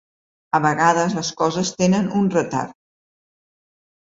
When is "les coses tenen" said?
1.17-2.09